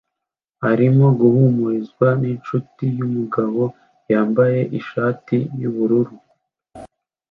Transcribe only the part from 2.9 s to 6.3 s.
yumugabo yambaye ishati yubururu